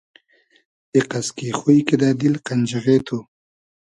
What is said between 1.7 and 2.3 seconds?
کیدۂ